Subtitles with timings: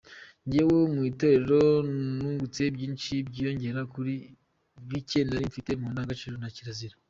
[0.45, 1.61] Njyewe mu itorero
[2.19, 4.13] nungutse byinshi byiyongera kuri
[4.87, 6.95] bicye nari mfite mu ndangagaciro na kirazira.